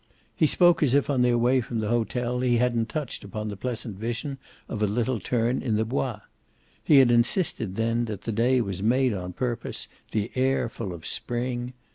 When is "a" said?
4.81-4.87